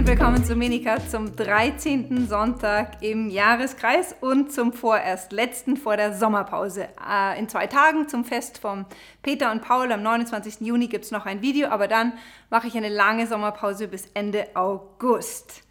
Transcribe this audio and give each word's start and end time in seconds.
Herzlich 0.00 0.18
willkommen 0.18 0.42
zu 0.42 0.56
Minika 0.56 0.96
zum 1.10 1.36
13. 1.36 2.26
Sonntag 2.26 3.02
im 3.02 3.28
Jahreskreis 3.28 4.16
und 4.22 4.50
zum 4.50 4.72
vorerst 4.72 5.30
letzten 5.30 5.76
vor 5.76 5.98
der 5.98 6.14
Sommerpause. 6.14 6.88
Äh, 7.06 7.38
in 7.38 7.50
zwei 7.50 7.66
Tagen 7.66 8.08
zum 8.08 8.24
Fest 8.24 8.56
von 8.56 8.86
Peter 9.20 9.52
und 9.52 9.60
Paul 9.60 9.92
am 9.92 10.02
29. 10.02 10.62
Juni 10.62 10.86
gibt 10.86 11.04
es 11.04 11.10
noch 11.10 11.26
ein 11.26 11.42
Video, 11.42 11.68
aber 11.68 11.86
dann 11.86 12.14
mache 12.48 12.66
ich 12.66 12.78
eine 12.78 12.88
lange 12.88 13.26
Sommerpause 13.26 13.88
bis 13.88 14.06
Ende 14.14 14.46
August. 14.54 15.64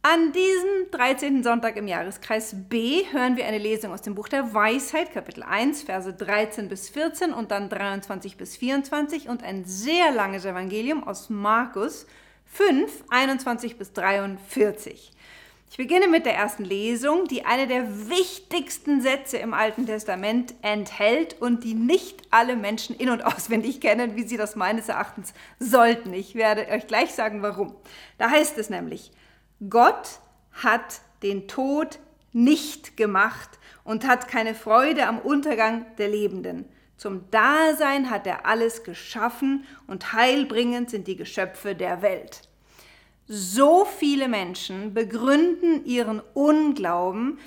An 0.00 0.32
diesem 0.32 0.90
13. 0.92 1.42
Sonntag 1.42 1.76
im 1.76 1.86
Jahreskreis 1.86 2.56
B 2.56 3.02
hören 3.12 3.36
wir 3.36 3.44
eine 3.44 3.58
Lesung 3.58 3.92
aus 3.92 4.00
dem 4.00 4.14
Buch 4.14 4.28
der 4.28 4.54
Weisheit, 4.54 5.12
Kapitel 5.12 5.42
1, 5.42 5.82
Verse 5.82 6.10
13 6.10 6.70
bis 6.70 6.88
14 6.88 7.34
und 7.34 7.50
dann 7.50 7.68
23 7.68 8.38
bis 8.38 8.56
24 8.56 9.28
und 9.28 9.44
ein 9.44 9.66
sehr 9.66 10.12
langes 10.12 10.46
Evangelium 10.46 11.06
aus 11.06 11.28
Markus 11.28 12.06
5, 12.52 13.04
21 13.10 13.78
bis 13.78 13.92
43. 13.92 15.12
Ich 15.70 15.76
beginne 15.76 16.08
mit 16.08 16.26
der 16.26 16.34
ersten 16.34 16.64
Lesung, 16.64 17.28
die 17.28 17.44
eine 17.44 17.68
der 17.68 18.10
wichtigsten 18.10 19.00
Sätze 19.00 19.36
im 19.36 19.54
Alten 19.54 19.86
Testament 19.86 20.54
enthält 20.62 21.40
und 21.40 21.62
die 21.62 21.74
nicht 21.74 22.22
alle 22.30 22.56
Menschen 22.56 22.96
in 22.96 23.08
und 23.08 23.24
auswendig 23.24 23.80
kennen, 23.80 24.16
wie 24.16 24.26
sie 24.26 24.36
das 24.36 24.56
meines 24.56 24.88
Erachtens 24.88 25.32
sollten. 25.60 26.12
Ich 26.12 26.34
werde 26.34 26.66
euch 26.68 26.88
gleich 26.88 27.14
sagen, 27.14 27.40
warum. 27.42 27.76
Da 28.18 28.30
heißt 28.30 28.58
es 28.58 28.68
nämlich, 28.68 29.12
Gott 29.68 30.18
hat 30.52 31.02
den 31.22 31.46
Tod 31.46 32.00
nicht 32.32 32.96
gemacht 32.96 33.50
und 33.84 34.06
hat 34.06 34.26
keine 34.26 34.56
Freude 34.56 35.06
am 35.06 35.20
Untergang 35.20 35.86
der 35.98 36.08
Lebenden. 36.08 36.68
Zum 37.00 37.30
Dasein 37.30 38.10
hat 38.10 38.26
er 38.26 38.44
alles 38.44 38.84
geschaffen 38.84 39.64
und 39.86 40.12
heilbringend 40.12 40.90
sind 40.90 41.06
die 41.06 41.16
Geschöpfe 41.16 41.74
der 41.74 42.02
Welt. 42.02 42.42
So 43.26 43.86
viele 43.86 44.28
Menschen 44.28 44.92
begründen 44.92 45.86
ihren 45.86 46.20
Unglauben 46.34 47.38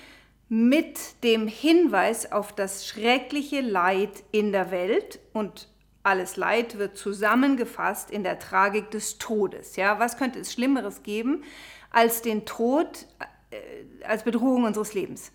mit 0.50 1.24
dem 1.24 1.48
Hinweis 1.48 2.32
auf 2.32 2.52
das 2.52 2.88
schreckliche 2.88 3.62
Leid 3.62 4.24
in 4.32 4.54
der 4.54 4.72
Welt 4.72 5.20
und 5.34 5.68
alles 6.02 6.36
Leid 6.36 6.80
wird 6.80 6.98
zusammengefasst 6.98 8.10
in 8.10 8.24
der 8.24 8.40
Tragik 8.40 8.90
des 8.90 9.20
Todes. 9.20 9.76
Ja, 9.76 10.00
was 10.00 10.18
könnte 10.18 10.40
es 10.40 10.52
Schlimmeres 10.52 11.04
geben 11.04 11.44
als 11.92 12.24
den 12.24 12.48
Tod 12.48 13.06
äh, 13.52 14.04
als 14.04 14.24
Bedrohung 14.24 14.64
unseres 14.64 14.96
Lebens. 14.96 15.32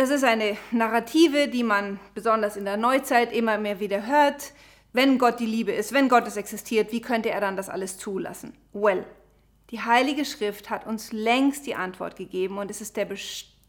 Das 0.00 0.08
ist 0.08 0.24
eine 0.24 0.56
Narrative, 0.70 1.48
die 1.48 1.62
man 1.62 2.00
besonders 2.14 2.56
in 2.56 2.64
der 2.64 2.78
Neuzeit 2.78 3.34
immer 3.34 3.58
mehr 3.58 3.80
wieder 3.80 4.06
hört. 4.06 4.54
Wenn 4.94 5.18
Gott 5.18 5.40
die 5.40 5.44
Liebe 5.44 5.72
ist, 5.72 5.92
wenn 5.92 6.08
Gott 6.08 6.26
es 6.26 6.38
existiert, 6.38 6.90
wie 6.90 7.02
könnte 7.02 7.28
er 7.28 7.42
dann 7.42 7.54
das 7.54 7.68
alles 7.68 7.98
zulassen? 7.98 8.56
Well, 8.72 9.04
die 9.68 9.82
Heilige 9.82 10.24
Schrift 10.24 10.70
hat 10.70 10.86
uns 10.86 11.12
längst 11.12 11.66
die 11.66 11.74
Antwort 11.74 12.16
gegeben 12.16 12.56
und 12.56 12.70
es 12.70 12.80
ist 12.80 12.96
der, 12.96 13.08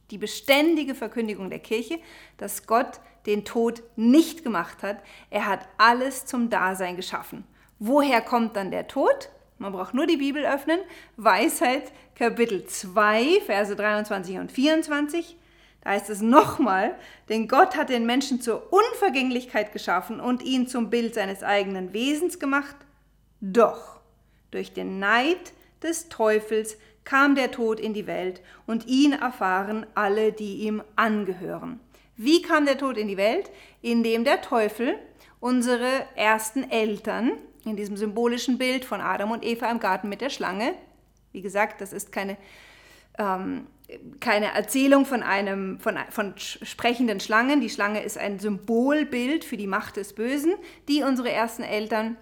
die 0.09 0.17
beständige 0.17 0.95
Verkündigung 0.95 1.49
der 1.49 1.59
Kirche, 1.59 1.99
dass 2.37 2.65
Gott 2.65 3.01
den 3.25 3.43
Tod 3.43 3.83
nicht 3.97 4.41
gemacht 4.41 4.83
hat. 4.83 5.03
Er 5.31 5.47
hat 5.47 5.67
alles 5.77 6.25
zum 6.25 6.49
Dasein 6.49 6.95
geschaffen. 6.95 7.43
Woher 7.77 8.21
kommt 8.21 8.55
dann 8.55 8.71
der 8.71 8.87
Tod? 8.87 9.27
Man 9.57 9.73
braucht 9.73 9.93
nur 9.93 10.07
die 10.07 10.15
Bibel 10.15 10.45
öffnen. 10.45 10.79
Weisheit, 11.17 11.91
Kapitel 12.15 12.63
2, 12.63 13.41
Verse 13.45 13.75
23 13.75 14.37
und 14.37 14.49
24. 14.49 15.35
Da 15.83 15.91
heißt 15.91 16.09
es 16.09 16.21
nochmal, 16.21 16.95
denn 17.29 17.47
Gott 17.47 17.75
hat 17.75 17.89
den 17.89 18.05
Menschen 18.05 18.41
zur 18.41 18.71
Unvergänglichkeit 18.71 19.73
geschaffen 19.73 20.19
und 20.19 20.43
ihn 20.43 20.67
zum 20.67 20.89
Bild 20.89 21.15
seines 21.15 21.43
eigenen 21.43 21.93
Wesens 21.93 22.39
gemacht. 22.39 22.75
Doch 23.39 23.99
durch 24.51 24.73
den 24.73 24.99
Neid 24.99 25.53
des 25.81 26.09
Teufels 26.09 26.77
kam 27.03 27.35
der 27.35 27.51
Tod 27.51 27.79
in 27.79 27.93
die 27.93 28.05
Welt 28.05 28.41
und 28.67 28.85
ihn 28.87 29.13
erfahren 29.13 29.87
alle, 29.95 30.31
die 30.31 30.57
ihm 30.57 30.83
angehören. 30.95 31.79
Wie 32.15 32.43
kam 32.43 32.65
der 32.65 32.77
Tod 32.77 32.97
in 32.97 33.07
die 33.07 33.17
Welt? 33.17 33.49
Indem 33.81 34.23
der 34.23 34.41
Teufel 34.41 34.99
unsere 35.39 36.05
ersten 36.15 36.69
Eltern 36.69 37.31
in 37.65 37.75
diesem 37.75 37.97
symbolischen 37.97 38.57
Bild 38.57 38.85
von 38.85 39.01
Adam 39.01 39.31
und 39.31 39.43
Eva 39.43 39.69
im 39.71 39.79
Garten 39.79 40.09
mit 40.09 40.21
der 40.21 40.29
Schlange. 40.29 40.73
Wie 41.31 41.41
gesagt, 41.41 41.81
das 41.81 41.93
ist 41.93 42.11
keine, 42.11 42.37
ähm, 43.17 43.67
keine 44.19 44.53
Erzählung 44.53 45.05
von, 45.05 45.23
einem, 45.23 45.79
von, 45.79 45.97
von 46.09 46.33
sprechenden 46.37 47.19
Schlangen. 47.19 47.61
Die 47.61 47.69
Schlange 47.69 48.03
ist 48.03 48.17
ein 48.17 48.39
Symbolbild 48.39 49.43
für 49.43 49.57
die 49.57 49.67
Macht 49.67 49.97
des 49.97 50.13
Bösen, 50.13 50.53
die 50.87 51.03
unsere 51.03 51.31
ersten 51.31 51.63
Eltern 51.63 52.17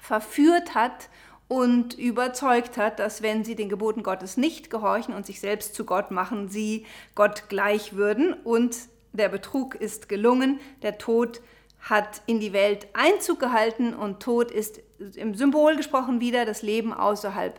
verführt 0.00 0.74
hat 0.74 1.08
und 1.48 1.94
überzeugt 1.94 2.76
hat, 2.76 2.98
dass 2.98 3.22
wenn 3.22 3.44
sie 3.44 3.56
den 3.56 3.68
Geboten 3.68 4.02
Gottes 4.02 4.36
nicht 4.36 4.70
gehorchen 4.70 5.14
und 5.14 5.26
sich 5.26 5.40
selbst 5.40 5.74
zu 5.74 5.84
Gott 5.84 6.10
machen, 6.10 6.48
sie 6.48 6.86
Gott 7.14 7.48
gleich 7.48 7.94
würden. 7.94 8.32
Und 8.32 8.76
der 9.12 9.28
Betrug 9.28 9.74
ist 9.74 10.08
gelungen, 10.08 10.60
der 10.82 10.98
Tod 10.98 11.40
hat 11.80 12.22
in 12.26 12.40
die 12.40 12.52
Welt 12.52 12.88
Einzug 12.92 13.40
gehalten 13.40 13.94
und 13.94 14.22
Tod 14.22 14.50
ist 14.50 14.80
im 15.16 15.34
Symbol 15.34 15.76
gesprochen 15.76 16.20
wieder 16.20 16.44
das 16.44 16.62
Leben 16.62 16.92
außerhalb 16.92 17.58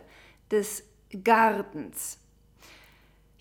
des 0.50 0.84
Gartens. 1.24 2.21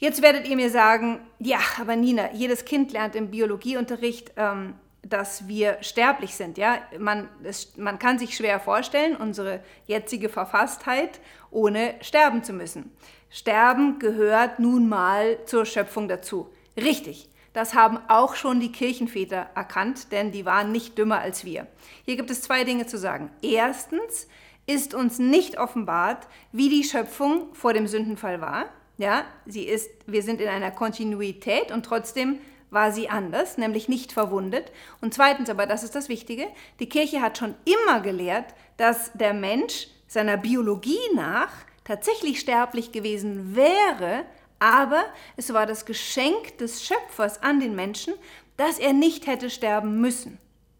Jetzt 0.01 0.23
werdet 0.23 0.47
ihr 0.47 0.55
mir 0.55 0.71
sagen, 0.71 1.19
ja, 1.37 1.59
aber 1.79 1.95
Nina, 1.95 2.33
jedes 2.33 2.65
Kind 2.65 2.91
lernt 2.91 3.15
im 3.15 3.29
Biologieunterricht, 3.29 4.31
ähm, 4.35 4.73
dass 5.03 5.47
wir 5.47 5.77
sterblich 5.81 6.33
sind. 6.33 6.57
Ja? 6.57 6.79
Man, 6.97 7.29
es, 7.43 7.77
man 7.77 7.99
kann 7.99 8.17
sich 8.17 8.35
schwer 8.35 8.59
vorstellen, 8.59 9.15
unsere 9.15 9.59
jetzige 9.85 10.27
Verfasstheit, 10.27 11.19
ohne 11.51 11.93
sterben 12.01 12.43
zu 12.43 12.51
müssen. 12.51 12.91
Sterben 13.29 13.99
gehört 13.99 14.57
nun 14.57 14.89
mal 14.89 15.37
zur 15.45 15.67
Schöpfung 15.67 16.07
dazu. 16.07 16.49
Richtig. 16.75 17.29
Das 17.53 17.75
haben 17.75 17.99
auch 18.07 18.33
schon 18.33 18.59
die 18.59 18.71
Kirchenväter 18.71 19.51
erkannt, 19.53 20.11
denn 20.11 20.31
die 20.31 20.45
waren 20.47 20.71
nicht 20.71 20.97
dümmer 20.97 21.19
als 21.19 21.45
wir. 21.45 21.67
Hier 22.05 22.15
gibt 22.15 22.31
es 22.31 22.41
zwei 22.41 22.63
Dinge 22.63 22.87
zu 22.87 22.97
sagen. 22.97 23.29
Erstens 23.43 24.27
ist 24.65 24.95
uns 24.95 25.19
nicht 25.19 25.59
offenbart, 25.59 26.27
wie 26.51 26.69
die 26.69 26.85
Schöpfung 26.85 27.53
vor 27.53 27.73
dem 27.73 27.85
Sündenfall 27.85 28.41
war. 28.41 28.65
Ja, 29.01 29.25
sie 29.47 29.63
ist, 29.63 29.89
wir 30.05 30.21
sind 30.21 30.41
in 30.41 30.47
einer 30.47 30.69
Kontinuität 30.69 31.71
und 31.71 31.83
trotzdem 31.83 32.37
war 32.69 32.91
sie 32.91 33.09
anders, 33.09 33.57
nämlich 33.57 33.89
nicht 33.89 34.11
verwundet. 34.11 34.71
Und 35.01 35.15
zweitens, 35.15 35.49
aber 35.49 35.65
das 35.65 35.81
ist 35.81 35.95
das 35.95 36.07
Wichtige, 36.07 36.45
die 36.79 36.87
Kirche 36.87 37.19
hat 37.19 37.39
schon 37.39 37.55
immer 37.65 38.01
gelehrt, 38.01 38.53
dass 38.77 39.11
der 39.13 39.33
Mensch 39.33 39.87
seiner 40.05 40.37
Biologie 40.37 40.99
nach 41.15 41.51
tatsächlich 41.83 42.39
sterblich 42.39 42.91
gewesen 42.91 43.55
wäre, 43.55 44.23
aber 44.59 45.03
es 45.35 45.51
war 45.51 45.65
das 45.65 45.87
Geschenk 45.87 46.59
des 46.59 46.85
Schöpfers 46.85 47.41
an 47.41 47.59
den 47.59 47.73
Menschen, 47.73 48.13
dass 48.55 48.77
er 48.77 48.93
nicht 48.93 49.25
hätte 49.25 49.49
sterben 49.49 49.99
müssen. 49.99 50.37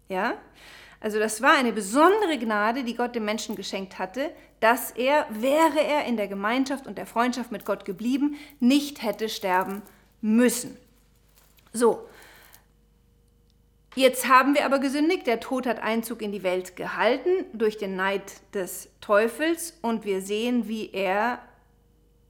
Ja? 0.09 0.35
Also 1.01 1.17
das 1.17 1.41
war 1.41 1.57
eine 1.57 1.73
besondere 1.73 2.37
Gnade, 2.37 2.83
die 2.83 2.95
Gott 2.95 3.15
dem 3.15 3.25
Menschen 3.25 3.55
geschenkt 3.55 3.97
hatte, 3.97 4.31
dass 4.59 4.91
er, 4.91 5.25
wäre 5.31 5.81
er 5.83 6.05
in 6.05 6.15
der 6.15 6.27
Gemeinschaft 6.27 6.85
und 6.85 6.97
der 6.99 7.07
Freundschaft 7.07 7.51
mit 7.51 7.65
Gott 7.65 7.85
geblieben, 7.85 8.37
nicht 8.59 9.01
hätte 9.01 9.27
sterben 9.27 9.81
müssen. 10.21 10.77
So, 11.73 12.07
jetzt 13.95 14.27
haben 14.27 14.53
wir 14.53 14.63
aber 14.63 14.77
gesündigt, 14.77 15.25
der 15.25 15.39
Tod 15.39 15.65
hat 15.65 15.81
Einzug 15.81 16.21
in 16.21 16.31
die 16.31 16.43
Welt 16.43 16.75
gehalten 16.75 17.45
durch 17.53 17.79
den 17.79 17.95
Neid 17.95 18.33
des 18.53 18.89
Teufels. 19.01 19.79
Und 19.81 20.05
wir 20.05 20.21
sehen, 20.21 20.67
wie 20.67 20.91
er 20.91 21.39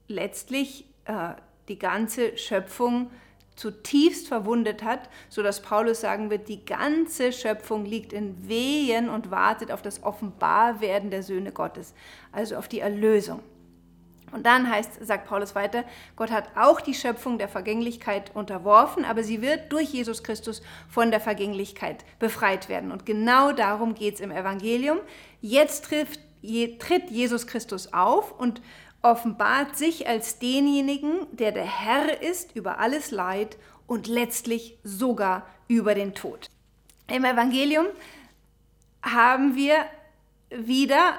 letztlich 0.08 0.86
äh, 1.04 1.34
die 1.68 1.78
ganze 1.78 2.38
Schöpfung 2.38 3.12
zutiefst 3.56 4.28
verwundet 4.28 4.84
hat, 4.84 5.10
so 5.30 5.44
dass 5.44 5.62
Paulus 5.62 6.02
sagen 6.02 6.30
wird, 6.30 6.48
die 6.48 6.66
ganze 6.66 7.32
Schöpfung 7.32 7.86
liegt 7.86 8.14
in 8.14 8.48
Wehen 8.48 9.10
und 9.10 9.32
wartet 9.32 9.72
auf 9.72 9.82
das 9.82 10.04
Offenbarwerden 10.04 11.12
der 11.12 11.24
Söhne 11.24 11.52
Gottes, 11.52 11.94
also 12.32 12.56
auf 12.56 12.68
die 12.68 12.80
Erlösung. 12.80 13.42
Und 14.32 14.46
dann 14.46 14.70
heißt, 14.70 15.06
sagt 15.06 15.28
Paulus 15.28 15.56
weiter, 15.56 15.84
Gott 16.16 16.32
hat 16.32 16.52
auch 16.56 16.80
die 16.80 16.94
Schöpfung 16.94 17.38
der 17.38 17.50
Vergänglichkeit 17.50 18.32
unterworfen, 18.34 19.04
aber 19.04 19.24
sie 19.24 19.42
wird 19.42 19.72
durch 19.72 19.90
Jesus 19.90 20.24
Christus 20.24 20.62
von 20.90 21.12
der 21.12 21.20
Vergänglichkeit 21.20 22.06
befreit 22.18 22.70
werden. 22.70 22.92
Und 22.92 23.06
genau 23.06 23.52
darum 23.52 23.94
geht 23.94 24.16
es 24.16 24.22
im 24.22 24.32
Evangelium. 24.32 25.00
Jetzt 25.42 25.86
trifft, 25.86 26.22
tritt 26.80 27.10
Jesus 27.10 27.46
Christus 27.46 27.92
auf 27.94 28.32
und 28.40 28.62
offenbart 29.02 29.78
sich 29.78 30.08
als 30.08 30.40
denjenigen, 30.40 31.28
der 31.32 31.52
der 31.52 31.66
Herr 31.66 32.22
ist 32.22 32.56
über 32.56 32.80
alles 32.80 33.12
Leid 33.12 33.58
und 33.88 34.08
letztlich 34.08 34.78
sogar 34.84 35.48
über 35.68 35.96
den 35.96 36.14
Tod. 36.14 36.50
Im 37.08 37.26
Evangelium 37.26 37.88
haben 39.02 39.56
wir 39.56 39.86
wieder 40.50 41.14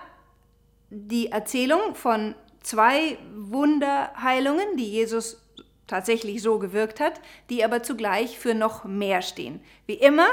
die 0.90 1.32
Erzählung 1.32 1.94
von 1.94 2.34
zwei 2.62 3.19
Wunderheilungen, 3.34 4.76
die 4.76 4.90
Jesus 4.90 5.43
tatsächlich 5.87 6.40
so 6.43 6.58
gewirkt 6.58 7.00
hat, 7.00 7.20
die 7.50 7.64
aber 7.64 7.82
zugleich 7.82 8.38
für 8.38 8.55
noch 8.55 8.84
mehr 8.84 9.23
stehen. 9.23 9.61
Wie 9.87 9.94
immer 9.94 10.29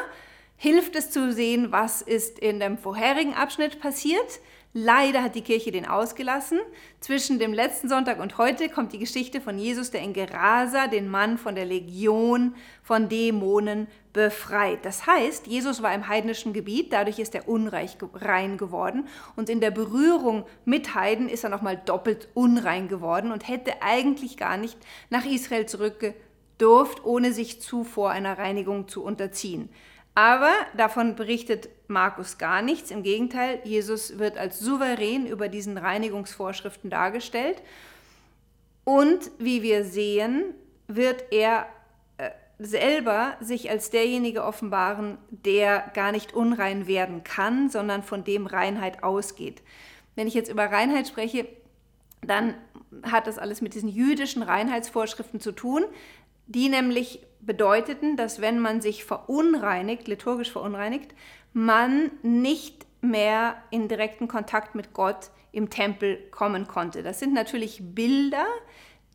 hilft 0.55 0.95
es 0.95 1.11
zu 1.11 1.33
sehen, 1.33 1.71
was 1.71 2.01
ist 2.01 2.39
in 2.39 2.59
dem 2.59 2.77
vorherigen 2.77 3.33
Abschnitt 3.33 3.79
passiert, 3.79 4.39
Leider 4.73 5.23
hat 5.23 5.33
die 5.33 5.41
Kirche 5.41 5.71
den 5.71 5.87
ausgelassen. 5.87 6.59
Zwischen 6.99 7.39
dem 7.39 7.53
letzten 7.53 7.89
Sonntag 7.89 8.19
und 8.19 8.37
heute 8.37 8.69
kommt 8.69 8.93
die 8.93 8.99
Geschichte 8.99 9.41
von 9.41 9.57
Jesus, 9.57 9.89
der 9.89 10.01
in 10.01 10.13
Gerasa 10.13 10.85
den 10.85 11.09
Mann 11.09 11.39
von 11.39 11.55
der 11.55 11.65
Legion 11.65 12.53
von 12.83 13.09
Dämonen 13.09 13.87
befreit. 14.13 14.85
Das 14.85 15.07
heißt, 15.07 15.47
Jesus 15.47 15.81
war 15.81 15.91
im 15.95 16.07
heidnischen 16.07 16.53
Gebiet, 16.53 16.93
dadurch 16.93 17.17
ist 17.17 17.33
er 17.33 17.47
unrein 17.47 18.57
geworden 18.57 19.07
und 19.35 19.49
in 19.49 19.59
der 19.59 19.71
Berührung 19.71 20.45
mit 20.65 20.93
Heiden 20.93 21.29
ist 21.29 21.43
er 21.43 21.49
nochmal 21.49 21.81
doppelt 21.83 22.27
unrein 22.35 22.87
geworden 22.87 23.31
und 23.31 23.47
hätte 23.47 23.81
eigentlich 23.81 24.37
gar 24.37 24.57
nicht 24.57 24.77
nach 25.09 25.25
Israel 25.25 25.65
zurückgedurft, 25.65 27.03
ohne 27.03 27.33
sich 27.33 27.59
zuvor 27.59 28.11
einer 28.11 28.37
Reinigung 28.37 28.87
zu 28.87 29.03
unterziehen. 29.03 29.69
Aber 30.19 30.51
davon 30.75 31.15
berichtet 31.15 31.69
Markus 31.87 32.37
gar 32.37 32.61
nichts. 32.61 32.91
Im 32.91 33.03
Gegenteil, 33.03 33.61
Jesus 33.63 34.19
wird 34.19 34.37
als 34.37 34.59
souverän 34.59 35.25
über 35.25 35.47
diesen 35.47 35.77
Reinigungsvorschriften 35.77 36.89
dargestellt. 36.89 37.61
Und 38.83 39.31
wie 39.37 39.63
wir 39.63 39.85
sehen, 39.85 40.55
wird 40.87 41.31
er 41.31 41.67
äh, 42.17 42.31
selber 42.57 43.37
sich 43.39 43.69
als 43.69 43.91
derjenige 43.91 44.43
offenbaren, 44.43 45.17
der 45.29 45.89
gar 45.93 46.11
nicht 46.11 46.33
unrein 46.33 46.85
werden 46.85 47.23
kann, 47.23 47.69
sondern 47.69 48.03
von 48.03 48.25
dem 48.25 48.45
Reinheit 48.45 49.03
ausgeht. 49.03 49.61
Wenn 50.15 50.27
ich 50.27 50.33
jetzt 50.33 50.51
über 50.51 50.65
Reinheit 50.65 51.07
spreche, 51.07 51.47
dann 52.21 52.55
hat 53.03 53.25
das 53.25 53.37
alles 53.37 53.61
mit 53.61 53.73
diesen 53.73 53.87
jüdischen 53.87 54.43
Reinheitsvorschriften 54.43 55.39
zu 55.39 55.53
tun, 55.53 55.85
die 56.45 56.67
nämlich 56.67 57.21
bedeuteten, 57.41 58.17
dass 58.17 58.41
wenn 58.41 58.59
man 58.59 58.81
sich 58.81 59.05
verunreinigt, 59.05 60.07
liturgisch 60.07 60.51
verunreinigt, 60.51 61.13
man 61.53 62.11
nicht 62.21 62.85
mehr 63.01 63.55
in 63.71 63.87
direkten 63.87 64.27
Kontakt 64.27 64.75
mit 64.75 64.93
Gott 64.93 65.31
im 65.51 65.69
Tempel 65.69 66.17
kommen 66.31 66.67
konnte. 66.67 67.01
Das 67.01 67.19
sind 67.19 67.33
natürlich 67.33 67.81
Bilder, 67.81 68.45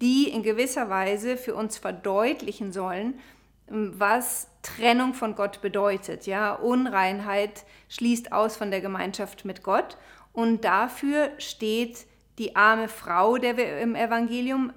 die 0.00 0.28
in 0.28 0.42
gewisser 0.42 0.90
Weise 0.90 1.36
für 1.36 1.54
uns 1.54 1.78
verdeutlichen 1.78 2.72
sollen, 2.72 3.20
was 3.68 4.48
Trennung 4.62 5.14
von 5.14 5.36
Gott 5.36 5.60
bedeutet. 5.62 6.26
Ja, 6.26 6.54
Unreinheit 6.54 7.64
schließt 7.88 8.32
aus 8.32 8.56
von 8.56 8.70
der 8.70 8.80
Gemeinschaft 8.80 9.44
mit 9.44 9.62
Gott 9.62 9.96
und 10.32 10.64
dafür 10.64 11.30
steht 11.38 12.06
die 12.38 12.56
arme 12.56 12.88
Frau, 12.88 13.38
der 13.38 13.56
wir 13.56 13.78
im 13.78 13.94
Evangelium 13.94 14.72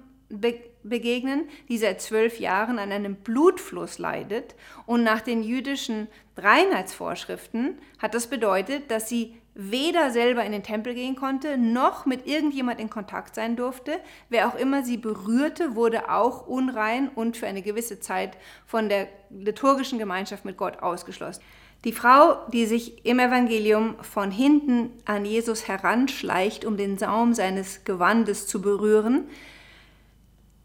begegnen, 0.88 1.48
die 1.68 1.78
seit 1.78 2.00
zwölf 2.00 2.40
Jahren 2.40 2.78
an 2.78 2.92
einem 2.92 3.16
Blutfluss 3.16 3.98
leidet. 3.98 4.54
Und 4.86 5.02
nach 5.02 5.20
den 5.20 5.42
jüdischen 5.42 6.08
Reinheitsvorschriften 6.36 7.78
hat 7.98 8.14
das 8.14 8.28
bedeutet, 8.28 8.90
dass 8.90 9.08
sie 9.08 9.34
weder 9.60 10.12
selber 10.12 10.44
in 10.44 10.52
den 10.52 10.62
Tempel 10.62 10.94
gehen 10.94 11.16
konnte, 11.16 11.58
noch 11.58 12.06
mit 12.06 12.28
irgendjemand 12.28 12.78
in 12.78 12.88
Kontakt 12.88 13.34
sein 13.34 13.56
durfte. 13.56 13.98
Wer 14.28 14.48
auch 14.48 14.54
immer 14.54 14.84
sie 14.84 14.96
berührte, 14.96 15.74
wurde 15.74 16.10
auch 16.10 16.46
unrein 16.46 17.08
und 17.08 17.36
für 17.36 17.48
eine 17.48 17.62
gewisse 17.62 17.98
Zeit 17.98 18.36
von 18.66 18.88
der 18.88 19.08
liturgischen 19.30 19.98
Gemeinschaft 19.98 20.44
mit 20.44 20.56
Gott 20.56 20.80
ausgeschlossen. 20.80 21.42
Die 21.84 21.92
Frau, 21.92 22.36
die 22.52 22.66
sich 22.66 23.04
im 23.04 23.18
Evangelium 23.18 23.96
von 24.02 24.30
hinten 24.30 24.90
an 25.04 25.24
Jesus 25.24 25.66
heranschleicht, 25.66 26.64
um 26.64 26.76
den 26.76 26.96
Saum 26.96 27.34
seines 27.34 27.84
Gewandes 27.84 28.46
zu 28.46 28.62
berühren, 28.62 29.28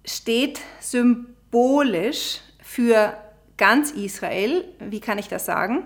steht 0.05 0.59
symbolisch 0.79 2.41
für 2.61 3.17
ganz 3.57 3.91
Israel. 3.91 4.65
Wie 4.79 4.99
kann 4.99 5.17
ich 5.17 5.27
das 5.27 5.45
sagen? 5.45 5.85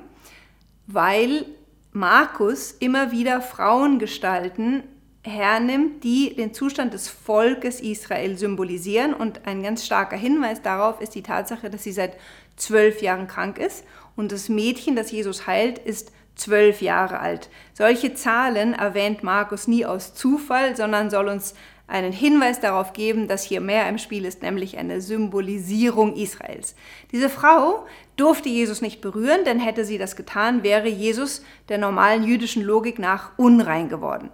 Weil 0.88 1.46
Markus 1.92 2.72
immer 2.72 3.12
wieder 3.12 3.42
Frauengestalten 3.42 4.84
hernimmt, 5.24 6.04
die 6.04 6.36
den 6.36 6.54
Zustand 6.54 6.94
des 6.94 7.10
Volkes 7.10 7.82
Israel 7.82 8.38
symbolisieren. 8.38 9.14
Und 9.14 9.46
ein 9.46 9.62
ganz 9.62 9.86
starker 9.86 10.16
Hinweis 10.16 10.62
darauf 10.62 11.02
ist 11.02 11.16
die 11.16 11.24
Tatsache, 11.24 11.70
dass 11.70 11.84
sie 11.84 11.92
seit 11.92 12.18
zwölf 12.56 13.02
Jahren 13.02 13.28
krank 13.28 13.58
ist. 13.58 13.84
Und 14.16 14.32
das 14.32 14.50
Mädchen, 14.50 14.96
das 14.96 15.12
Jesus 15.12 15.46
heilt, 15.46 15.80
ist 15.80 16.12
zwölf 16.36 16.82
Jahre 16.82 17.20
alt. 17.20 17.50
Solche 17.74 18.14
Zahlen 18.14 18.74
erwähnt 18.74 19.24
Markus 19.24 19.68
nie 19.68 19.86
aus 19.86 20.14
Zufall, 20.14 20.76
sondern 20.76 21.10
soll 21.10 21.28
uns 21.28 21.56
einen 21.88 22.12
Hinweis 22.12 22.60
darauf 22.60 22.94
geben, 22.94 23.28
dass 23.28 23.44
hier 23.44 23.62
mehr 23.62 23.88
im 23.88 23.98
Spiel 23.98 24.26
ist, 24.26 24.42
nämlich 24.42 24.78
eine 24.78 25.00
Symbolisierung 25.02 26.16
Israels. 26.16 26.76
Diese 27.12 27.30
Frau 27.30 27.86
durfte 28.18 28.50
Jesus 28.50 28.82
nicht 28.82 29.00
berühren, 29.00 29.46
denn 29.46 29.60
hätte 29.60 29.86
sie 29.86 29.98
das 29.98 30.16
getan, 30.16 30.64
wäre 30.64 30.90
Jesus 30.90 31.44
der 31.70 31.78
normalen 31.78 32.24
jüdischen 32.24 32.64
Logik 32.64 33.00
nach 33.00 33.32
unrein 33.38 33.88
geworden. 33.88 34.30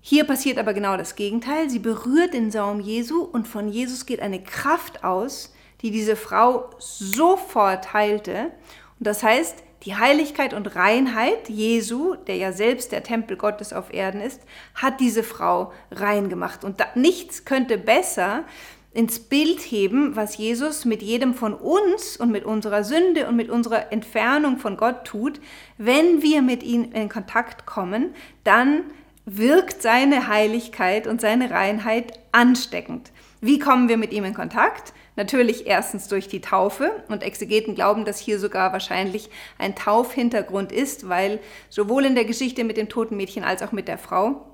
Hier 0.00 0.24
passiert 0.24 0.58
aber 0.58 0.74
genau 0.74 0.96
das 0.96 1.16
Gegenteil. 1.16 1.70
Sie 1.70 1.78
berührt 1.80 2.34
den 2.34 2.50
Saum 2.50 2.80
Jesu 2.80 3.22
und 3.22 3.48
von 3.48 3.68
Jesus 3.68 4.06
geht 4.06 4.20
eine 4.20 4.42
Kraft 4.42 5.04
aus, 5.04 5.54
die 5.80 5.90
diese 5.90 6.16
Frau 6.16 6.70
sofort 6.78 7.92
heilte. 7.92 8.52
Und 8.98 9.06
das 9.06 9.22
heißt, 9.22 9.62
die 9.84 9.96
Heiligkeit 9.96 10.54
und 10.54 10.74
Reinheit 10.74 11.48
Jesu, 11.48 12.14
der 12.14 12.36
ja 12.36 12.52
selbst 12.52 12.92
der 12.92 13.02
Tempel 13.02 13.36
Gottes 13.36 13.72
auf 13.72 13.92
Erden 13.92 14.20
ist, 14.20 14.40
hat 14.74 15.00
diese 15.00 15.22
Frau 15.22 15.72
rein 15.90 16.28
gemacht. 16.28 16.64
Und 16.64 16.80
da, 16.80 16.86
nichts 16.94 17.44
könnte 17.44 17.78
besser 17.78 18.44
ins 18.92 19.20
Bild 19.20 19.60
heben, 19.60 20.16
was 20.16 20.36
Jesus 20.36 20.84
mit 20.84 21.02
jedem 21.02 21.34
von 21.34 21.54
uns 21.54 22.16
und 22.16 22.32
mit 22.32 22.44
unserer 22.44 22.82
Sünde 22.82 23.28
und 23.28 23.36
mit 23.36 23.50
unserer 23.50 23.92
Entfernung 23.92 24.58
von 24.58 24.76
Gott 24.76 25.04
tut. 25.04 25.40
Wenn 25.76 26.22
wir 26.22 26.42
mit 26.42 26.62
ihm 26.62 26.90
in 26.92 27.08
Kontakt 27.08 27.66
kommen, 27.66 28.14
dann 28.44 28.84
wirkt 29.24 29.82
seine 29.82 30.26
Heiligkeit 30.26 31.06
und 31.06 31.20
seine 31.20 31.50
Reinheit 31.50 32.18
ansteckend. 32.32 33.12
Wie 33.40 33.58
kommen 33.58 33.88
wir 33.88 33.98
mit 33.98 34.12
ihm 34.12 34.24
in 34.24 34.34
Kontakt? 34.34 34.92
Natürlich 35.18 35.66
erstens 35.66 36.06
durch 36.06 36.28
die 36.28 36.40
Taufe 36.40 36.92
und 37.08 37.24
Exegeten 37.24 37.74
glauben, 37.74 38.04
dass 38.04 38.20
hier 38.20 38.38
sogar 38.38 38.72
wahrscheinlich 38.72 39.30
ein 39.58 39.74
Taufhintergrund 39.74 40.70
ist, 40.70 41.08
weil 41.08 41.40
sowohl 41.70 42.04
in 42.04 42.14
der 42.14 42.24
Geschichte 42.24 42.62
mit 42.62 42.76
dem 42.76 42.88
toten 42.88 43.16
Mädchen 43.16 43.42
als 43.42 43.60
auch 43.60 43.72
mit 43.72 43.88
der 43.88 43.98
Frau 43.98 44.46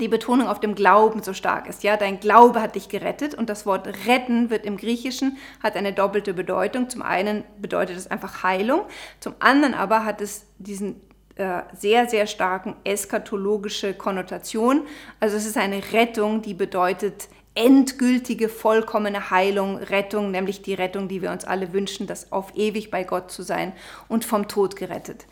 die 0.00 0.08
Betonung 0.08 0.48
auf 0.48 0.60
dem 0.60 0.74
Glauben 0.74 1.22
so 1.22 1.34
stark 1.34 1.68
ist. 1.68 1.82
Ja, 1.82 1.98
dein 1.98 2.20
Glaube 2.20 2.62
hat 2.62 2.74
dich 2.74 2.88
gerettet 2.88 3.34
und 3.34 3.50
das 3.50 3.66
Wort 3.66 3.86
retten 4.06 4.48
wird 4.48 4.64
im 4.64 4.78
Griechischen 4.78 5.36
hat 5.62 5.76
eine 5.76 5.92
doppelte 5.92 6.32
Bedeutung. 6.32 6.88
Zum 6.88 7.02
einen 7.02 7.44
bedeutet 7.58 7.98
es 7.98 8.10
einfach 8.10 8.42
Heilung, 8.42 8.84
zum 9.20 9.34
anderen 9.40 9.74
aber 9.74 10.06
hat 10.06 10.22
es 10.22 10.46
diesen 10.56 11.02
äh, 11.36 11.64
sehr, 11.74 12.08
sehr 12.08 12.26
starken 12.26 12.76
eskatologische 12.84 13.92
Konnotation. 13.92 14.86
Also 15.20 15.36
es 15.36 15.44
ist 15.44 15.58
eine 15.58 15.82
Rettung, 15.92 16.40
die 16.40 16.54
bedeutet 16.54 17.28
endgültige, 17.58 18.48
vollkommene 18.48 19.30
Heilung, 19.30 19.78
Rettung, 19.78 20.30
nämlich 20.30 20.62
die 20.62 20.74
Rettung, 20.74 21.08
die 21.08 21.22
wir 21.22 21.32
uns 21.32 21.44
alle 21.44 21.72
wünschen, 21.72 22.06
das 22.06 22.30
auf 22.30 22.56
ewig 22.56 22.90
bei 22.92 23.02
Gott 23.02 23.32
zu 23.32 23.42
sein 23.42 23.72
und 24.06 24.24
vom 24.24 24.46
Tod 24.46 24.76
gerettet. 24.76 25.26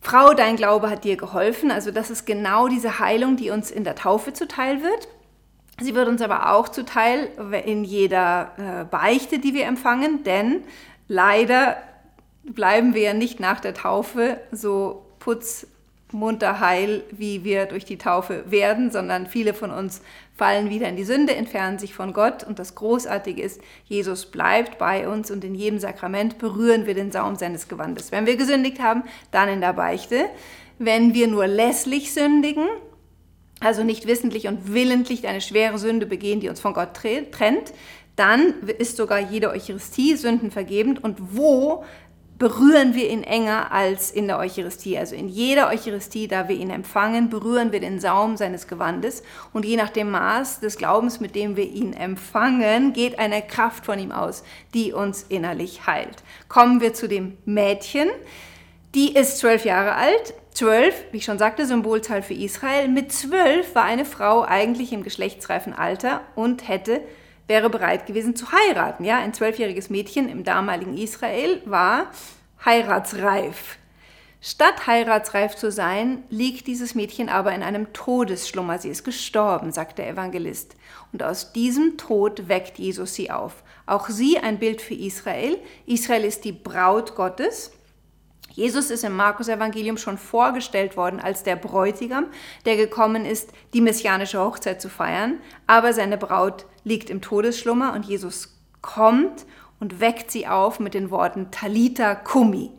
Frau, 0.00 0.32
dein 0.32 0.56
Glaube 0.56 0.88
hat 0.88 1.04
dir 1.04 1.18
geholfen. 1.18 1.70
Also 1.70 1.90
das 1.90 2.10
ist 2.10 2.24
genau 2.24 2.68
diese 2.68 2.98
Heilung, 2.98 3.36
die 3.36 3.50
uns 3.50 3.70
in 3.70 3.84
der 3.84 3.96
Taufe 3.96 4.32
zuteil 4.32 4.82
wird. 4.82 5.08
Sie 5.78 5.94
wird 5.94 6.08
uns 6.08 6.22
aber 6.22 6.54
auch 6.54 6.70
zuteil 6.70 7.28
in 7.66 7.84
jeder 7.84 8.52
äh, 8.56 8.84
Beichte, 8.84 9.38
die 9.38 9.52
wir 9.52 9.66
empfangen, 9.66 10.24
denn 10.24 10.62
leider 11.06 11.76
bleiben 12.44 12.94
wir 12.94 13.02
ja 13.02 13.14
nicht 13.14 13.40
nach 13.40 13.60
der 13.60 13.74
Taufe 13.74 14.40
so 14.52 15.06
putz 15.18 15.66
munter 16.12 16.60
heil, 16.60 17.02
wie 17.10 17.44
wir 17.44 17.66
durch 17.66 17.84
die 17.84 17.98
Taufe 17.98 18.44
werden, 18.50 18.90
sondern 18.90 19.26
viele 19.26 19.54
von 19.54 19.70
uns 19.70 20.02
fallen 20.34 20.70
wieder 20.70 20.88
in 20.88 20.96
die 20.96 21.04
Sünde, 21.04 21.34
entfernen 21.34 21.78
sich 21.78 21.94
von 21.94 22.12
Gott. 22.12 22.44
Und 22.44 22.58
das 22.58 22.74
Großartige 22.74 23.42
ist, 23.42 23.60
Jesus 23.84 24.26
bleibt 24.26 24.78
bei 24.78 25.08
uns 25.08 25.30
und 25.30 25.44
in 25.44 25.54
jedem 25.54 25.78
Sakrament 25.78 26.38
berühren 26.38 26.86
wir 26.86 26.94
den 26.94 27.12
Saum 27.12 27.36
seines 27.36 27.68
Gewandes. 27.68 28.10
Wenn 28.10 28.26
wir 28.26 28.36
gesündigt 28.36 28.80
haben, 28.80 29.04
dann 29.30 29.48
in 29.48 29.60
der 29.60 29.74
Beichte. 29.74 30.26
Wenn 30.78 31.12
wir 31.12 31.28
nur 31.28 31.46
lässlich 31.46 32.14
sündigen, 32.14 32.66
also 33.60 33.84
nicht 33.84 34.06
wissentlich 34.06 34.48
und 34.48 34.72
willentlich 34.72 35.28
eine 35.28 35.42
schwere 35.42 35.78
Sünde 35.78 36.06
begehen, 36.06 36.40
die 36.40 36.48
uns 36.48 36.60
von 36.60 36.72
Gott 36.72 36.94
trennt, 36.94 37.74
dann 38.16 38.54
ist 38.78 38.96
sogar 38.96 39.18
jede 39.18 39.50
Eucharistie 39.50 40.16
sündenvergebend. 40.16 41.04
Und 41.04 41.36
wo 41.36 41.84
berühren 42.40 42.94
wir 42.94 43.10
ihn 43.10 43.22
enger 43.22 43.70
als 43.70 44.10
in 44.10 44.26
der 44.26 44.38
Eucharistie. 44.38 44.96
Also 44.96 45.14
in 45.14 45.28
jeder 45.28 45.68
Eucharistie, 45.68 46.26
da 46.26 46.48
wir 46.48 46.56
ihn 46.56 46.70
empfangen, 46.70 47.28
berühren 47.28 47.70
wir 47.70 47.80
den 47.80 48.00
Saum 48.00 48.38
seines 48.38 48.66
Gewandes. 48.66 49.22
Und 49.52 49.66
je 49.66 49.76
nach 49.76 49.90
dem 49.90 50.10
Maß 50.10 50.60
des 50.60 50.78
Glaubens, 50.78 51.20
mit 51.20 51.34
dem 51.34 51.56
wir 51.56 51.66
ihn 51.66 51.92
empfangen, 51.92 52.94
geht 52.94 53.18
eine 53.18 53.42
Kraft 53.42 53.84
von 53.84 53.98
ihm 53.98 54.10
aus, 54.10 54.42
die 54.72 54.94
uns 54.94 55.22
innerlich 55.28 55.86
heilt. 55.86 56.22
Kommen 56.48 56.80
wir 56.80 56.94
zu 56.94 57.08
dem 57.08 57.36
Mädchen. 57.44 58.08
Die 58.94 59.14
ist 59.14 59.36
zwölf 59.36 59.66
Jahre 59.66 59.92
alt. 59.92 60.32
Zwölf, 60.54 60.94
wie 61.12 61.18
ich 61.18 61.26
schon 61.26 61.38
sagte, 61.38 61.66
Symbolzahl 61.66 62.22
für 62.22 62.32
Israel. 62.32 62.88
Mit 62.88 63.12
zwölf 63.12 63.74
war 63.74 63.84
eine 63.84 64.06
Frau 64.06 64.44
eigentlich 64.44 64.94
im 64.94 65.02
geschlechtsreifen 65.02 65.74
Alter 65.74 66.22
und 66.36 66.66
hätte 66.66 67.02
wäre 67.50 67.68
bereit 67.68 68.06
gewesen 68.06 68.36
zu 68.36 68.46
heiraten. 68.52 69.04
Ja, 69.04 69.18
ein 69.18 69.34
zwölfjähriges 69.34 69.90
Mädchen 69.90 70.28
im 70.28 70.44
damaligen 70.44 70.96
Israel 70.96 71.60
war 71.64 72.12
heiratsreif. 72.64 73.76
Statt 74.40 74.86
heiratsreif 74.86 75.56
zu 75.56 75.72
sein, 75.72 76.22
liegt 76.30 76.68
dieses 76.68 76.94
Mädchen 76.94 77.28
aber 77.28 77.52
in 77.52 77.64
einem 77.64 77.92
Todesschlummer. 77.92 78.78
Sie 78.78 78.88
ist 78.88 79.02
gestorben, 79.02 79.72
sagt 79.72 79.98
der 79.98 80.08
Evangelist. 80.08 80.76
Und 81.12 81.24
aus 81.24 81.52
diesem 81.52 81.98
Tod 81.98 82.48
weckt 82.48 82.78
Jesus 82.78 83.14
sie 83.14 83.32
auf. 83.32 83.64
Auch 83.84 84.08
sie 84.08 84.38
ein 84.38 84.60
Bild 84.60 84.80
für 84.80 84.94
Israel. 84.94 85.58
Israel 85.86 86.24
ist 86.24 86.44
die 86.44 86.52
Braut 86.52 87.16
Gottes. 87.16 87.72
Jesus 88.52 88.90
ist 88.90 89.04
im 89.04 89.16
Markus-Evangelium 89.16 89.96
schon 89.96 90.18
vorgestellt 90.18 90.96
worden 90.96 91.20
als 91.20 91.42
der 91.42 91.56
Bräutigam, 91.56 92.26
der 92.64 92.76
gekommen 92.76 93.24
ist, 93.24 93.50
die 93.74 93.80
messianische 93.80 94.40
Hochzeit 94.40 94.80
zu 94.80 94.88
feiern. 94.88 95.38
Aber 95.66 95.92
seine 95.92 96.18
Braut 96.18 96.66
liegt 96.84 97.10
im 97.10 97.20
Todesschlummer 97.20 97.92
und 97.92 98.04
Jesus 98.04 98.56
kommt 98.82 99.46
und 99.78 100.00
weckt 100.00 100.30
sie 100.30 100.46
auf 100.46 100.80
mit 100.80 100.94
den 100.94 101.10
Worten 101.10 101.50
Talita 101.50 102.14
Kumi. 102.14 102.70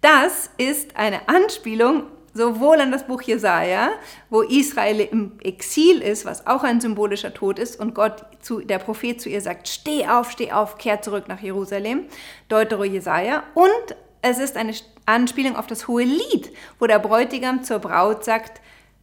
Das 0.00 0.50
ist 0.58 0.96
eine 0.96 1.28
Anspielung 1.28 2.04
sowohl 2.34 2.80
an 2.80 2.92
das 2.92 3.06
Buch 3.06 3.22
Jesaja, 3.22 3.90
wo 4.30 4.42
Israel 4.42 5.00
im 5.00 5.32
Exil 5.42 6.00
ist, 6.00 6.24
was 6.24 6.46
auch 6.46 6.64
ein 6.64 6.80
symbolischer 6.80 7.34
Tod 7.34 7.58
ist, 7.58 7.78
und 7.78 7.94
Gott 7.94 8.24
zu, 8.40 8.60
der 8.60 8.78
Prophet 8.78 9.20
zu 9.20 9.28
ihr 9.28 9.40
sagt: 9.40 9.68
Steh 9.68 10.06
auf, 10.06 10.30
steh 10.30 10.52
auf, 10.52 10.78
kehr 10.78 11.02
zurück 11.02 11.28
nach 11.28 11.40
Jerusalem, 11.40 12.06
Deutero 12.48 12.84
Jesaja. 12.84 13.42
Und 13.54 13.96
es 14.22 14.38
ist 14.38 14.56
eine 14.56 14.72
Anspielung 15.06 15.56
auf 15.56 15.66
das 15.66 15.88
hohe 15.88 16.04
Lied, 16.04 16.52
wo 16.78 16.86
der 16.86 16.98
Bräutigam 16.98 17.64
zur 17.64 17.78
Braut 17.78 18.24
sagt: 18.24 18.60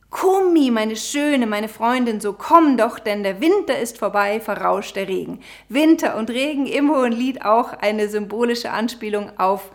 Kumi, 0.10 0.72
meine 0.72 0.96
Schöne, 0.96 1.46
meine 1.46 1.70
Freundin, 1.70 2.20
so 2.20 2.34
komm 2.34 2.78
doch, 2.78 2.98
denn 3.00 3.24
der 3.24 3.42
Winter 3.42 3.78
ist 3.78 3.98
vorbei, 3.98 4.40
verrauscht 4.40 4.96
der 4.96 5.08
Regen. 5.08 5.42
Winter 5.68 6.18
und 6.18 6.30
Regen 6.30 6.66
im 6.66 6.90
Hohen 6.90 7.12
Lied 7.12 7.46
auch 7.46 7.74
eine 7.74 8.10
symbolische 8.10 8.72
Anspielung 8.72 9.38
auf 9.38 9.72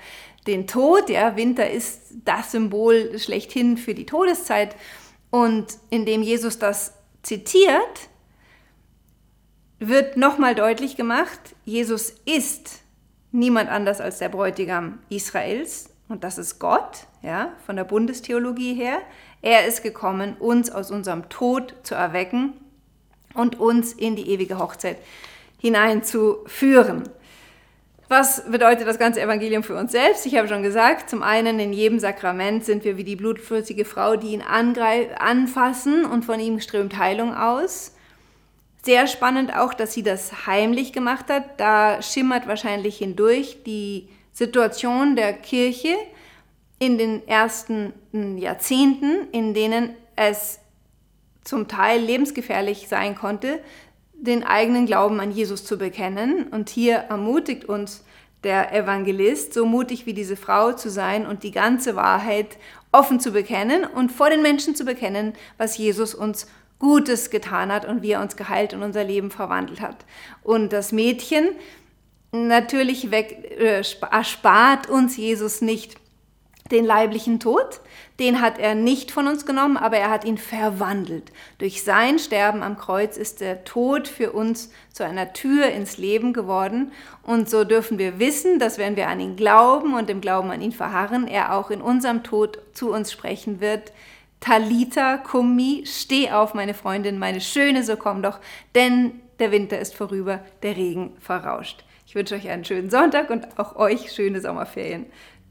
den 0.47 0.67
Tod. 0.67 1.09
Ja, 1.09 1.37
Winter 1.37 1.71
ist 1.71 2.01
das 2.25 2.53
Symbol 2.53 3.19
schlechthin 3.19 3.77
für 3.77 3.95
die 3.95 4.07
Todeszeit. 4.07 4.75
Und 5.31 5.67
indem 5.91 6.23
Jesus 6.23 6.59
das 6.59 6.95
zitiert, 7.23 8.09
wird 9.79 10.17
nochmal 10.17 10.55
deutlich 10.55 10.97
gemacht, 10.97 11.41
Jesus 11.65 12.11
ist 12.25 12.81
niemand 13.33 13.69
anders 13.71 14.01
als 14.01 14.19
der 14.19 14.29
Bräutigam 14.29 15.01
Israels 15.09 15.94
und 16.09 16.25
das 16.25 16.39
ist 16.39 16.59
Gott, 16.59 17.07
ja, 17.23 17.53
von 17.65 17.77
der 17.77 17.85
Bundestheologie 17.85 18.75
her. 18.75 18.99
Er 19.43 19.67
ist 19.67 19.83
gekommen, 19.83 20.37
uns 20.39 20.71
aus 20.71 20.91
unserem 20.91 21.29
Tod 21.29 21.75
zu 21.83 21.95
erwecken 21.95 22.55
und 23.35 23.59
uns 23.59 23.93
in 23.93 24.17
die 24.17 24.31
ewige 24.31 24.59
Hochzeit 24.59 24.99
hineinzuführen. 25.59 27.05
Was 28.09 28.51
bedeutet 28.51 28.87
das 28.87 28.99
ganze 28.99 29.23
Evangelium 29.23 29.63
für 29.63 29.77
uns 29.77 29.93
selbst? 29.93 30.27
Ich 30.27 30.37
habe 30.37 30.47
schon 30.47 30.63
gesagt, 30.63 31.09
zum 31.09 31.23
einen 31.23 31.59
in 31.59 31.73
jedem 31.73 31.99
Sakrament 31.99 32.65
sind 32.65 32.85
wir 32.85 32.99
wie 32.99 33.05
die 33.05 33.17
blutflüssige 33.17 33.87
Frau, 33.87 34.17
die 34.17 34.35
ihn 34.35 34.43
anfassen 34.43 36.05
und 36.05 36.25
von 36.25 36.39
ihm 36.39 36.61
strömt 36.61 36.99
Heilung 36.99 37.35
aus. 37.35 37.95
Sehr 38.83 39.07
spannend 39.07 39.57
auch, 39.57 39.73
dass 39.73 39.95
sie 39.95 40.03
das 40.03 40.47
heimlich 40.47 40.93
gemacht 40.93 41.31
hat. 41.31 41.59
Da 41.59 42.03
schimmert 42.03 42.47
wahrscheinlich 42.47 42.99
hindurch 42.99 43.63
die 43.65 44.11
Situation 44.35 45.17
der 45.17 45.33
Kirche 45.33 45.95
in 46.79 46.99
den 46.99 47.27
ersten 47.27 47.95
Jahrzehnten, 48.37 49.29
in 49.33 49.55
denen 49.55 49.95
es 50.17 50.59
zum 51.45 51.69
Teil 51.69 52.01
lebensgefährlich 52.01 52.89
sein 52.89 53.15
konnte, 53.15 53.61
den 54.13 54.45
eigenen 54.45 54.87
Glauben 54.87 55.21
an 55.21 55.31
Jesus 55.31 55.65
zu 55.65 55.79
bekennen. 55.79 56.49
Und 56.49 56.69
hier 56.69 56.97
ermutigt 56.97 57.65
uns 57.65 58.05
der 58.43 58.75
Evangelist, 58.75 59.55
so 59.55 59.65
mutig 59.67 60.05
wie 60.05 60.15
diese 60.15 60.37
Frau 60.37 60.73
zu 60.73 60.91
sein 60.91 61.27
und 61.27 61.45
die 61.45 61.51
ganze 61.51 61.97
Wahrheit 61.97 62.59
offen 62.93 63.21
zu 63.21 63.33
bekennen 63.33 63.85
und 63.85 64.11
vor 64.11 64.31
den 64.31 64.43
Menschen 64.43 64.75
zu 64.75 64.85
bekennen, 64.85 65.33
was 65.59 65.79
Jesus 65.79 66.15
uns 66.15 66.47
Gutes 66.79 67.31
getan 67.31 67.73
hat 67.73 67.87
und 67.87 68.03
wie 68.03 68.13
er 68.13 68.21
uns 68.21 68.37
geheilt 68.37 68.75
und 68.75 68.83
unser 68.83 69.05
Leben 69.05 69.31
verwandelt 69.31 69.81
hat. 69.81 70.05
Und 70.43 70.73
das 70.73 70.93
Mädchen 70.93 71.49
natürlich 72.35 73.11
weg, 73.11 73.57
äh, 73.59 73.83
erspart 74.11 74.91
uns 74.91 75.17
Jesus 75.17 75.61
nicht 75.61 75.97
den 76.71 76.85
leiblichen 76.85 77.41
Tod, 77.41 77.81
den 78.19 78.41
hat 78.41 78.59
er 78.59 78.75
nicht 78.75 79.11
von 79.11 79.29
uns 79.29 79.45
genommen, 79.45 79.77
aber 79.77 79.99
er 79.99 80.11
hat 80.11 80.25
ihn 80.25 80.39
verwandelt. 80.39 81.31
Durch 81.59 81.83
sein 81.83 82.19
Sterben 82.19 82.63
am 82.63 82.79
Kreuz 82.79 83.17
ist 83.17 83.41
der 83.41 83.65
Tod 83.65 84.09
für 84.09 84.33
uns 84.33 84.71
zu 84.93 85.05
einer 85.05 85.33
Tür 85.33 85.67
ins 85.67 85.99
Leben 85.99 86.33
geworden. 86.33 86.93
Und 87.23 87.51
so 87.51 87.65
dürfen 87.65 87.99
wir 87.99 88.19
wissen, 88.19 88.59
dass 88.59 88.79
wenn 88.79 88.97
wir 88.97 89.09
an 89.09 89.21
ihn 89.21 89.37
glauben 89.37 89.95
und 89.95 90.09
im 90.09 90.21
Glauben 90.21 90.51
an 90.51 90.63
ihn 90.63 90.73
verharren, 90.73 91.29
er 91.29 91.55
auch 91.55 91.71
in 91.71 91.83
unserem 91.83 92.23
Tod 92.23 92.59
zu 92.73 92.93
uns 92.93 93.13
sprechen 93.13 93.61
wird. 93.61 93.93
Talita 94.41 95.19
Kumi, 95.19 95.85
steh 95.87 96.31
auf, 96.31 96.55
meine 96.55 96.75
Freundin, 96.75 97.19
meine 97.19 97.41
Schöne, 97.41 97.83
so 97.83 97.97
komm 97.97 98.23
doch, 98.23 98.39
denn 98.75 99.21
der 99.39 99.51
Winter 99.51 99.79
ist 99.79 99.95
vorüber, 99.95 100.41
der 100.63 100.77
Regen 100.77 101.17
verrauscht. 101.19 101.85
Ich 102.15 102.17
wünsche 102.17 102.37
euch 102.37 102.49
einen 102.49 102.65
schönen 102.65 102.91
Sonntag 102.91 103.29
und 103.29 103.59
auch 103.59 103.75
euch 103.75 104.13
schöne 104.13 104.41
Sommerferien 104.41 105.07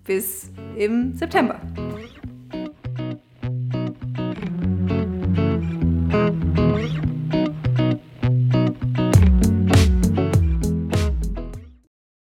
bis 0.06 0.50
im 0.78 1.14
September. 1.14 1.60